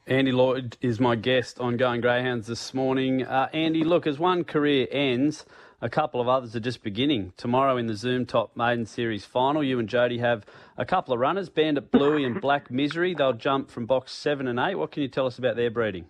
Andy 0.07 0.33
Lord 0.33 0.79
is 0.81 0.99
my 0.99 1.17
guest 1.17 1.61
on 1.61 1.77
Going 1.77 2.01
Greyhounds 2.01 2.47
this 2.47 2.73
morning. 2.73 3.25
Uh, 3.25 3.49
Andy, 3.53 3.85
look, 3.85 4.07
as 4.07 4.19
one 4.19 4.43
career 4.43 4.89
ends, 4.91 5.45
a 5.81 5.89
couple 5.89 6.21
of 6.21 6.29
others 6.29 6.57
are 6.57 6.61
just 6.61 6.83
beginning. 6.83 7.33
Tomorrow 7.37 7.77
in 7.77 7.87
the 7.87 7.95
Zoom 7.95 8.27
Top 8.27 8.57
Maiden 8.57 8.85
Series 8.85 9.25
final, 9.25 9.63
you 9.63 9.79
and 9.79 9.89
Jody 9.89 10.19
have 10.19 10.45
a 10.77 10.85
couple 10.85 11.15
of 11.15 11.21
runners, 11.21 11.49
Bandit 11.49 11.91
Bluey 11.91 12.25
and 12.25 12.41
Black 12.41 12.71
Misery. 12.71 13.15
They'll 13.15 13.33
jump 13.33 13.71
from 13.71 13.87
box 13.87 14.13
seven 14.13 14.49
and 14.49 14.59
eight. 14.59 14.75
What 14.75 14.91
can 14.91 15.03
you 15.03 15.09
tell 15.09 15.27
us 15.27 15.39
about 15.39 15.57
their 15.57 15.71
breeding? 15.71 16.07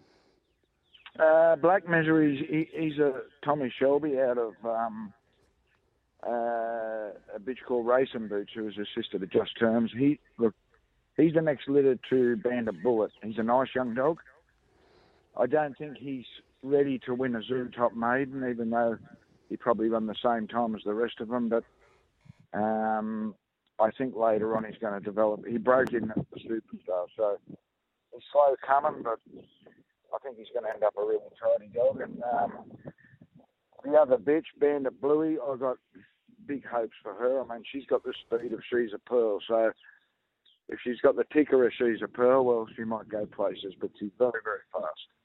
Uh, 1.18 1.56
Black 1.56 1.88
Misery, 1.88 2.68
he, 2.72 2.80
he's 2.80 2.98
a 2.98 3.22
Tommy 3.44 3.72
Shelby 3.78 4.18
out 4.18 4.38
of 4.38 4.54
um, 4.64 5.12
uh, 6.26 6.30
a 6.30 7.40
bitch 7.40 7.58
called 7.66 7.86
Racing 7.86 8.28
Boots, 8.28 8.52
who 8.54 8.68
is 8.68 8.74
a 8.78 8.86
sister 8.96 9.18
to 9.18 9.26
Just 9.26 9.58
Terms. 9.58 9.90
He 9.96 10.18
look, 10.38 10.54
he's 11.16 11.34
the 11.34 11.42
next 11.42 11.68
litter 11.68 11.98
to 12.10 12.36
Bandit 12.36 12.82
Bullet. 12.82 13.10
He's 13.22 13.38
a 13.38 13.42
nice 13.42 13.68
young 13.74 13.94
dog. 13.94 14.20
I 15.36 15.46
don't 15.46 15.76
think 15.76 15.98
he's 15.98 16.24
ready 16.62 16.98
to 17.00 17.14
win 17.14 17.36
a 17.36 17.42
Zoom 17.42 17.70
Top 17.70 17.94
Maiden, 17.94 18.48
even 18.48 18.70
though 18.70 18.96
he 19.48 19.56
probably 19.56 19.88
run 19.88 20.06
the 20.06 20.14
same 20.22 20.46
time 20.46 20.74
as 20.74 20.82
the 20.84 20.94
rest 20.94 21.20
of 21.20 21.28
them. 21.28 21.48
But 21.48 21.64
um, 22.58 23.34
I 23.80 23.90
think 23.90 24.16
later 24.16 24.56
on 24.56 24.64
he's 24.64 24.78
going 24.80 24.98
to 24.98 25.04
develop. 25.04 25.46
He 25.46 25.58
broke 25.58 25.92
in 25.92 26.10
at 26.10 26.16
the 26.16 26.40
Superstar, 26.40 27.06
so 27.16 27.38
he's 28.12 28.22
slow 28.32 28.54
coming, 28.66 29.02
but 29.02 29.18
I 30.14 30.18
think 30.22 30.38
he's 30.38 30.48
going 30.52 30.64
to 30.64 30.72
end 30.72 30.82
up 30.82 30.94
a 30.96 31.02
really 31.02 31.20
tidy 31.40 31.70
dog. 31.74 32.00
And 32.00 32.22
um, 32.22 32.52
the 33.84 33.98
other 33.98 34.16
bitch, 34.16 34.46
Bandit 34.58 35.00
Bluey, 35.00 35.36
I've 35.38 35.60
got 35.60 35.76
big 36.46 36.66
hopes 36.66 36.96
for 37.02 37.14
her. 37.14 37.40
I 37.40 37.54
mean, 37.54 37.62
she's 37.70 37.86
got 37.86 38.02
the 38.04 38.14
speed 38.26 38.52
of 38.52 38.60
She's 38.70 38.92
a 38.94 38.98
Pearl, 38.98 39.38
so 39.46 39.70
if 40.68 40.78
she's 40.82 41.00
got 41.00 41.16
the 41.16 41.24
ticker 41.32 41.64
of 41.66 41.72
She's 41.78 42.02
a 42.02 42.08
Pearl, 42.08 42.44
well, 42.44 42.66
she 42.76 42.84
might 42.84 43.08
go 43.08 43.26
places, 43.26 43.74
but 43.80 43.90
she's 43.98 44.10
very, 44.18 44.40
very 44.44 44.60
fast. 44.72 45.17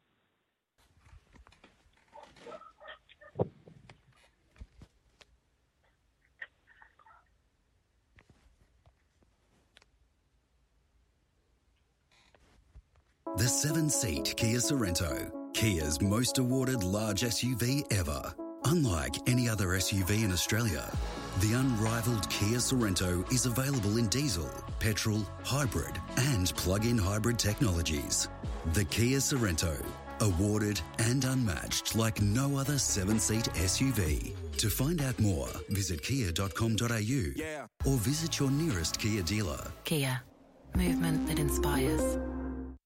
The 13.35 13.47
seven 13.47 13.89
seat 13.89 14.35
Kia 14.37 14.59
Sorento, 14.59 15.31
Kia's 15.55 15.99
most 15.99 16.37
awarded 16.37 16.83
large 16.83 17.21
SUV 17.21 17.83
ever. 17.91 18.31
Unlike 18.65 19.27
any 19.27 19.49
other 19.49 19.69
SUV 19.69 20.23
in 20.23 20.31
Australia, 20.31 20.87
the 21.39 21.53
unrivaled 21.53 22.29
Kia 22.29 22.59
Sorento 22.59 23.25
is 23.33 23.47
available 23.47 23.97
in 23.97 24.07
diesel, 24.09 24.51
petrol, 24.77 25.25
hybrid, 25.43 25.99
and 26.17 26.55
plug 26.57 26.85
in 26.85 26.95
hybrid 26.95 27.39
technologies. 27.39 28.29
The 28.73 28.85
Kia 28.85 29.17
Sorento, 29.17 29.83
awarded 30.19 30.79
and 30.99 31.25
unmatched 31.25 31.95
like 31.95 32.21
no 32.21 32.55
other 32.55 32.77
seven 32.77 33.19
seat 33.19 33.45
SUV. 33.55 34.35
To 34.57 34.69
find 34.69 35.01
out 35.01 35.19
more, 35.19 35.49
visit 35.69 36.03
kia.com.au 36.03 37.89
or 37.91 37.97
visit 37.97 38.39
your 38.39 38.51
nearest 38.51 38.99
Kia 38.99 39.23
dealer. 39.23 39.71
Kia, 39.85 40.21
movement 40.75 41.25
that 41.25 41.39
inspires. 41.39 42.19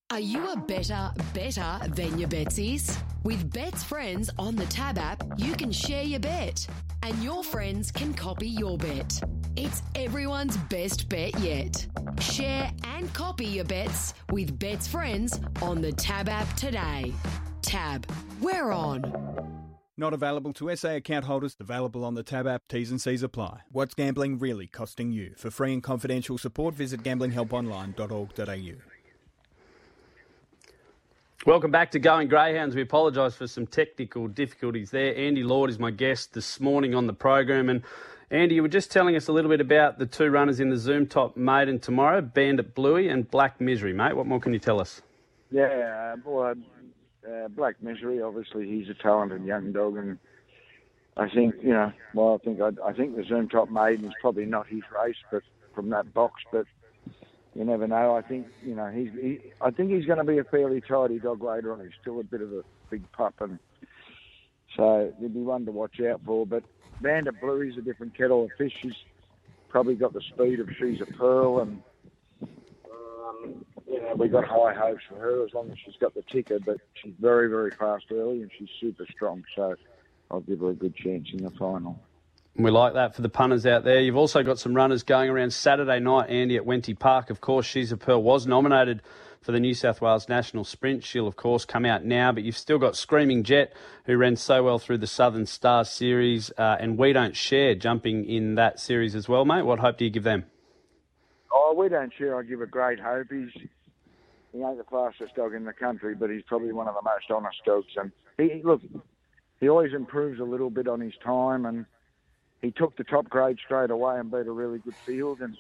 Are 0.10 0.22
you 0.22 0.50
a 0.50 0.56
better, 0.56 1.12
better 1.34 1.80
than 1.90 2.18
your 2.18 2.30
betsies? 2.30 2.98
With 3.24 3.52
Bet's 3.52 3.84
friends 3.84 4.30
on 4.40 4.56
the 4.56 4.66
Tab 4.68 4.98
app, 4.98 5.22
you 5.38 5.54
can 5.54 5.70
share 5.70 6.04
your 6.04 6.22
bet, 6.22 6.66
and 7.04 7.22
your 7.22 7.44
friends 7.44 7.92
can 7.92 8.14
copy 8.14 8.48
your 8.48 8.78
bet. 8.78 9.22
It's 9.58 9.82
everyone's 9.96 10.56
best 10.70 11.10
bet 11.10 11.38
yet. 11.42 11.86
Share 12.22 12.72
and 12.86 13.14
copy 13.14 13.48
your 13.48 13.66
bets 13.66 14.14
with 14.32 14.58
Bet's 14.58 14.88
friends 14.88 15.42
on 15.62 15.82
the 15.82 15.92
Tab 15.92 16.30
app 16.30 16.56
today. 16.56 17.14
Tab, 17.62 18.08
we're 18.40 18.72
on. 18.72 19.02
Not 19.98 20.14
available 20.14 20.54
to 20.54 20.74
SA 20.78 20.96
account 20.96 21.26
holders. 21.26 21.58
Available 21.60 22.06
on 22.06 22.14
the 22.14 22.24
Tab 22.24 22.48
app. 22.48 22.62
T's 22.70 22.92
and 22.92 23.02
C's 23.02 23.24
apply. 23.24 23.64
What's 23.74 23.94
gambling 23.94 24.40
really 24.40 24.68
costing 24.68 25.12
you? 25.12 25.34
For 25.36 25.52
free 25.52 25.74
and 25.74 25.84
confidential 25.84 26.38
support, 26.38 26.76
visit 26.76 27.04
gamblinghelponline.org.au. 27.04 28.87
Welcome 31.48 31.72
back 31.72 31.92
to 31.92 32.00
Going 32.00 32.28
Greyhounds. 32.28 32.76
We 32.76 32.82
apologise 32.82 33.34
for 33.34 33.48
some 33.48 33.66
technical 33.66 34.28
difficulties 34.28 34.92
there. 34.92 35.16
Andy 35.16 35.44
Lord 35.44 35.70
is 35.70 35.80
my 35.80 35.92
guest 35.92 36.34
this 36.34 36.60
morning 36.60 36.94
on 36.94 37.08
the 37.08 37.14
program. 37.14 37.70
And 37.70 37.84
Andy, 38.30 38.56
you 38.56 38.62
were 38.62 38.68
just 38.68 38.92
telling 38.92 39.16
us 39.16 39.30
a 39.30 39.32
little 39.32 39.50
bit 39.50 39.62
about 39.62 39.98
the 39.98 40.06
two 40.06 40.30
runners 40.30 40.60
in 40.60 40.70
the 40.70 40.76
Zoom 40.76 41.08
Top 41.08 41.38
maiden 41.38 41.80
tomorrow, 41.80 42.20
Bandit 42.20 42.76
Bluey 42.76 43.08
and 43.08 43.32
Black 43.32 43.62
Misery, 43.62 43.94
mate. 43.94 44.14
What 44.18 44.26
more 44.26 44.42
can 44.42 44.52
you 44.52 44.60
tell 44.60 44.82
us? 44.82 45.02
Yeah, 45.50 46.16
uh, 46.18 46.18
well, 46.26 46.54
uh, 47.26 47.48
Black 47.48 47.82
Misery, 47.82 48.22
obviously, 48.22 48.68
he's 48.68 48.90
a 48.90 49.02
talented 49.02 49.46
young 49.46 49.72
dog, 49.72 49.96
and 49.96 50.20
I 51.16 51.30
think, 51.30 51.56
you 51.64 51.72
know, 51.72 51.94
well, 52.14 52.34
I 52.42 52.44
think 52.44 52.60
I, 52.60 52.72
I 52.86 52.92
think 52.92 53.16
the 53.16 53.24
Zoom 53.24 53.48
Top 53.48 53.70
maiden 53.70 54.04
is 54.04 54.14
probably 54.20 54.46
not 54.46 54.68
his 54.68 54.84
race, 55.02 55.16
but 55.32 55.44
from 55.74 55.92
that 55.92 56.14
box, 56.14 56.42
but 56.52 56.66
you 57.58 57.66
never 57.66 57.88
know. 57.88 58.16
I 58.16 58.22
think 58.22 58.48
you 58.64 58.76
know 58.76 58.88
he's. 58.88 59.10
He, 59.20 59.40
I 59.60 59.72
think 59.72 59.90
he's 59.90 60.06
going 60.06 60.20
to 60.20 60.24
be 60.24 60.38
a 60.38 60.44
fairly 60.44 60.80
tidy 60.80 61.18
dog 61.18 61.42
later 61.42 61.74
on. 61.74 61.80
He's 61.80 61.90
still 62.00 62.20
a 62.20 62.24
bit 62.24 62.42
of 62.42 62.54
a 62.54 62.64
big 62.92 63.12
pup, 63.14 63.34
and 63.40 63.58
so 64.76 65.12
there'd 65.20 65.34
be 65.34 65.42
one 65.42 65.66
to 65.66 65.72
watch 65.72 66.00
out 66.00 66.22
for. 66.24 66.46
But 66.46 66.64
Bandit 67.02 67.42
Bluey's 67.42 67.76
a 67.78 67.82
different 67.82 68.16
kettle 68.16 68.46
of 68.46 68.52
fish. 68.60 68.74
She's 68.80 68.94
probably 69.70 69.96
got 69.96 70.14
the 70.14 70.22
speed 70.22 70.60
of 70.60 70.70
She's 70.78 71.02
a 71.02 71.08
Pearl, 71.08 71.62
and 71.62 71.82
um, 72.44 73.66
you 73.88 74.02
know 74.02 74.14
we 74.16 74.28
got 74.28 74.46
high 74.46 74.76
hopes 74.76 75.02
for 75.10 75.16
her 75.16 75.44
as 75.44 75.52
long 75.56 75.72
as 75.72 75.78
she's 75.84 75.96
got 76.00 76.14
the 76.14 76.24
ticker. 76.32 76.60
But 76.60 76.78
she's 77.02 77.16
very 77.20 77.50
very 77.50 77.72
fast 77.72 78.06
early, 78.12 78.44
and 78.44 78.52
she's 78.56 78.70
super 78.80 79.08
strong. 79.12 79.44
So 79.56 79.76
I'll 80.30 80.42
give 80.42 80.60
her 80.60 80.70
a 80.70 80.76
good 80.76 80.96
chance 80.96 81.30
in 81.34 81.44
the 81.44 81.52
final. 81.52 82.00
We 82.58 82.72
like 82.72 82.96
that 82.96 83.16
for 83.16 83.22
the 83.22 83.30
punters 83.30 83.68
out 83.68 83.84
there. 83.84 84.00
You've 84.00 84.18
also 84.18 84.42
got 84.42 84.58
some 84.58 84.74
runners 84.74 85.04
going 85.04 85.30
around 85.30 85.54
Saturday 85.54 86.00
night, 86.00 86.32
Andy, 86.32 86.58
at 86.58 86.64
Wenty 86.64 86.98
Park. 86.98 87.30
Of 87.30 87.40
course, 87.40 87.68
She's 87.68 87.92
a 87.92 87.98
Pearl 87.98 88.24
was 88.24 88.48
nominated 88.48 89.04
for 89.42 89.52
the 89.52 89.60
New 89.60 89.76
South 89.76 90.02
Wales 90.02 90.28
National 90.28 90.64
Sprint. 90.64 91.04
She'll, 91.04 91.28
of 91.28 91.36
course, 91.36 91.66
come 91.66 91.86
out 91.86 92.04
now, 92.04 92.32
but 92.32 92.42
you've 92.42 92.58
still 92.58 92.80
got 92.80 92.96
Screaming 92.96 93.44
Jet, 93.44 93.74
who 94.06 94.18
ran 94.18 94.36
so 94.36 94.64
well 94.64 94.80
through 94.80 94.98
the 94.98 95.06
Southern 95.06 95.46
Star 95.46 95.86
series, 95.86 96.52
uh, 96.58 96.78
and 96.80 96.98
We 96.98 97.14
Don't 97.14 97.36
Share 97.36 97.76
jumping 97.76 98.26
in 98.26 98.56
that 98.56 98.80
series 98.80 99.14
as 99.14 99.30
well, 99.30 99.46
mate. 99.46 99.62
What 99.62 99.78
hope 99.78 100.00
do 100.00 100.06
you 100.06 100.12
give 100.12 100.24
them? 100.24 100.46
Oh, 101.54 101.76
We 101.78 101.90
Don't 101.90 102.12
Share, 102.18 102.40
I 102.40 102.42
give 102.42 102.62
a 102.62 102.66
great 102.66 103.00
hope. 103.00 103.28
He's 103.30 103.52
he 104.52 104.64
ain't 104.64 104.80
the 104.80 104.84
fastest 104.90 105.36
dog 105.36 105.54
in 105.54 105.66
the 105.66 105.74
country, 105.74 106.16
but 106.16 106.32
he's 106.32 106.42
probably 106.48 106.74
one 106.74 106.88
of 106.88 106.96
the 106.96 107.04
most 107.04 107.30
honest 107.30 107.64
dogs. 107.64 107.94
And 107.98 108.12
he 108.40 108.64
look, 108.64 108.82
he 109.60 109.70
always 109.70 109.94
improves 109.94 110.40
a 110.40 110.44
little 110.44 110.72
bit 110.72 110.88
on 110.88 111.00
his 111.00 111.14
time 111.24 111.68
and 111.68 111.86
he 112.62 112.72
took 112.72 112.98
the 112.98 113.04
top 113.04 113.30
grade 113.30 113.58
straight 113.64 113.92
away 113.92 114.20
and 114.20 114.32
beat 114.32 114.48
a 114.48 114.52
really 114.52 114.80
good 114.80 114.96
field. 115.06 115.40
And 115.42 115.58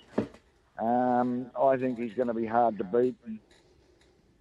um, 0.79 1.51
I 1.59 1.77
think 1.77 1.99
he's 1.99 2.13
going 2.13 2.27
to 2.27 2.33
be 2.33 2.45
hard 2.45 2.77
to 2.77 2.83
beat. 2.83 3.15
And, 3.25 3.39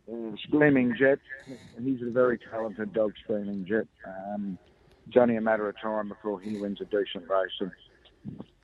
uh, 0.09 0.37
Screaming 0.47 0.95
Jet, 0.99 1.19
he's 1.83 2.03
a 2.03 2.11
very 2.11 2.39
talented 2.51 2.93
dog, 2.93 3.13
Screaming 3.25 3.67
Jet. 3.67 3.87
Um, 4.07 4.59
it's 5.09 5.17
only 5.17 5.37
a 5.37 5.41
matter 5.41 5.69
of 5.69 5.79
time 5.81 6.09
before 6.09 6.41
he 6.41 6.57
wins 6.57 6.81
a 6.81 6.85
decent 6.85 7.29
race, 7.29 7.51
and 7.61 7.71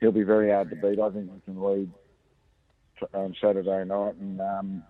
he'll 0.00 0.12
be 0.12 0.22
very 0.22 0.50
hard 0.50 0.70
to 0.70 0.76
beat. 0.76 1.00
I 1.00 1.10
think 1.10 1.30
we 1.32 1.40
can 1.44 1.62
lead 1.62 1.90
on 3.14 3.34
Saturday 3.40 3.84
night 3.84 4.14
and 4.14 4.40
um, 4.40 4.82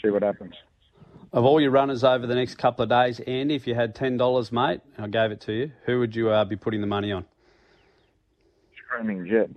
see 0.00 0.10
what 0.10 0.22
happens. 0.22 0.54
Of 1.32 1.44
all 1.44 1.60
your 1.60 1.72
runners 1.72 2.04
over 2.04 2.26
the 2.26 2.34
next 2.34 2.54
couple 2.54 2.84
of 2.84 2.88
days, 2.88 3.20
Andy, 3.20 3.54
if 3.54 3.66
you 3.66 3.74
had 3.74 3.94
ten 3.94 4.16
dollars, 4.16 4.50
mate, 4.50 4.80
I 4.96 5.08
gave 5.08 5.30
it 5.30 5.40
to 5.42 5.52
you. 5.52 5.72
Who 5.84 5.98
would 5.98 6.16
you 6.16 6.30
uh, 6.30 6.44
be 6.44 6.56
putting 6.56 6.80
the 6.80 6.86
money 6.86 7.12
on? 7.12 7.26
Screaming 8.98 9.28
Jet. 9.28 9.48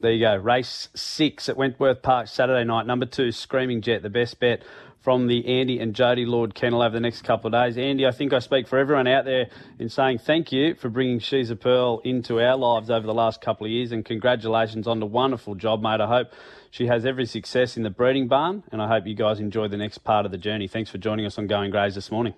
There 0.00 0.12
you 0.12 0.20
go. 0.20 0.36
Race 0.36 0.90
six 0.94 1.48
at 1.48 1.56
Wentworth 1.56 2.02
Park 2.02 2.28
Saturday 2.28 2.62
night. 2.62 2.86
Number 2.86 3.06
two, 3.06 3.32
Screaming 3.32 3.80
Jet, 3.80 4.02
the 4.02 4.10
best 4.10 4.38
bet 4.38 4.62
from 5.00 5.28
the 5.28 5.46
Andy 5.46 5.78
and 5.78 5.94
Jody 5.94 6.26
Lord 6.26 6.54
kennel 6.54 6.82
over 6.82 6.92
the 6.92 7.00
next 7.00 7.22
couple 7.22 7.46
of 7.46 7.52
days. 7.54 7.78
Andy, 7.78 8.04
I 8.04 8.10
think 8.10 8.34
I 8.34 8.40
speak 8.40 8.68
for 8.68 8.78
everyone 8.78 9.06
out 9.06 9.24
there 9.24 9.46
in 9.78 9.88
saying 9.88 10.18
thank 10.18 10.52
you 10.52 10.74
for 10.74 10.90
bringing 10.90 11.20
She's 11.20 11.48
a 11.48 11.56
Pearl 11.56 12.02
into 12.04 12.38
our 12.38 12.58
lives 12.58 12.90
over 12.90 13.06
the 13.06 13.14
last 13.14 13.40
couple 13.40 13.64
of 13.64 13.72
years 13.72 13.92
and 13.92 14.04
congratulations 14.04 14.86
on 14.86 15.00
the 15.00 15.06
wonderful 15.06 15.54
job, 15.54 15.80
mate. 15.80 16.02
I 16.02 16.06
hope 16.06 16.32
she 16.70 16.88
has 16.88 17.06
every 17.06 17.24
success 17.24 17.78
in 17.78 17.82
the 17.82 17.88
breeding 17.88 18.28
barn 18.28 18.62
and 18.70 18.82
I 18.82 18.88
hope 18.88 19.06
you 19.06 19.14
guys 19.14 19.40
enjoy 19.40 19.68
the 19.68 19.78
next 19.78 19.98
part 20.04 20.26
of 20.26 20.32
the 20.32 20.38
journey. 20.38 20.68
Thanks 20.68 20.90
for 20.90 20.98
joining 20.98 21.24
us 21.24 21.38
on 21.38 21.46
Going 21.46 21.70
Greys 21.70 21.94
this 21.94 22.10
morning. 22.10 22.34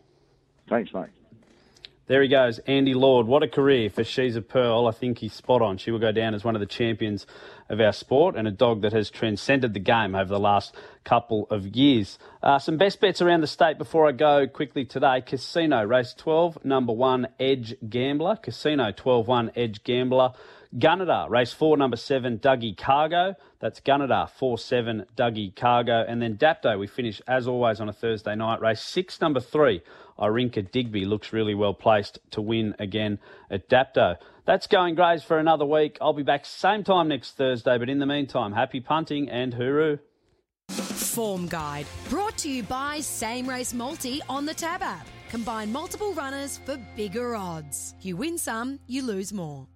Thanks, 0.69 0.95
mate. 0.95 1.09
There 2.09 2.23
he 2.23 2.29
goes, 2.29 2.59
Andy 2.61 2.95
Lord. 2.95 3.27
What 3.27 3.43
a 3.43 3.49
career 3.49 3.91
for 3.91 4.03
She's 4.03 4.35
a 4.35 4.41
Pearl. 4.41 4.87
I 4.87 4.93
think 4.93 5.19
he's 5.19 5.35
spot 5.35 5.61
on. 5.61 5.77
She 5.77 5.91
will 5.91 5.99
go 5.99 6.11
down 6.11 6.33
as 6.33 6.43
one 6.43 6.57
of 6.57 6.61
the 6.61 6.67
champions 6.67 7.27
of 7.69 7.83
our 7.83 7.93
sport 7.93 8.35
and 8.35 8.49
a 8.49 8.51
dog 8.51 8.81
that 8.81 8.95
has 8.95 9.11
transcended 9.11 9.75
the 9.75 9.81
game 9.81 10.15
over 10.15 10.33
the 10.33 10.41
last 10.41 10.75
couple 11.05 11.47
of 11.51 11.67
years. 11.77 12.19
Uh, 12.43 12.59
some 12.59 12.79
best 12.79 12.99
bets 12.99 13.21
around 13.21 13.43
the 13.43 13.47
state 13.47 13.77
before 13.77 14.09
I 14.09 14.13
go 14.13 14.47
quickly 14.47 14.87
today. 14.87 15.21
Casino, 15.21 15.85
race 15.85 16.15
12, 16.15 16.65
number 16.65 16.95
one, 16.95 17.29
Edge 17.39 17.75
Gambler. 17.87 18.37
Casino, 18.37 18.91
12 18.91 19.29
1, 19.29 19.53
Edge 19.55 19.85
Gambler. 19.85 20.33
Gunnedah, 20.77 21.31
race 21.31 21.53
four, 21.53 21.79
number 21.79 21.97
seven, 21.97 22.39
Dougie 22.39 22.77
Cargo. 22.77 23.35
That's 23.59 23.81
Gunnedah, 23.81 24.31
four 24.31 24.59
seven, 24.59 25.07
Dougie 25.17 25.55
Cargo. 25.57 26.05
And 26.07 26.21
then 26.21 26.37
Dapto, 26.37 26.79
we 26.79 26.87
finish 26.87 27.23
as 27.27 27.49
always 27.49 27.81
on 27.81 27.89
a 27.89 27.93
Thursday 27.93 28.35
night. 28.35 28.61
Race 28.61 28.83
six, 28.83 29.21
number 29.21 29.41
three, 29.41 29.83
Irinka 30.19 30.71
Digby 30.71 31.07
looks 31.07 31.33
really 31.33 31.55
well 31.55 31.73
placed 31.73 32.19
to 32.33 32.43
win 32.43 32.75
again 32.79 33.19
at 33.51 33.69
Dapto. 33.71 34.17
That's 34.45 34.67
going 34.67 34.95
greys 34.95 35.23
for 35.23 35.39
another 35.39 35.65
week. 35.65 35.97
I'll 36.01 36.13
be 36.13 36.23
back 36.23 36.45
same 36.45 36.85
time 36.85 37.09
next 37.09 37.33
Thursday, 37.37 37.79
but 37.79 37.89
in 37.89 37.99
the 37.99 38.07
meantime, 38.07 38.53
happy 38.53 38.81
punting 38.81 39.31
and 39.31 39.55
hooroo. 39.55 40.01
Form 40.69 41.49
Guide, 41.49 41.87
brought 42.11 42.37
to 42.39 42.51
you 42.51 42.63
by 42.63 43.01
Same 43.01 43.49
Race 43.49 43.73
Multi 43.73 44.21
on 44.29 44.45
the 44.45 44.55
Tab 44.55 44.83
app. 44.83 45.07
Combine 45.31 45.73
multiple 45.73 46.13
runners 46.13 46.59
for 46.65 46.77
bigger 46.95 47.35
odds. 47.35 47.95
You 48.03 48.17
win 48.17 48.37
some, 48.37 48.79
you 48.87 49.03
lose 49.03 49.33
more. 49.33 49.67